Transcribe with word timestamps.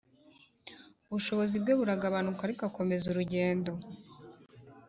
Ubushobozi 1.07 1.55
bwe 1.61 1.73
buragabanuka 1.79 2.41
ariko 2.43 2.61
akomeza 2.69 3.05
urugendo 3.07 3.71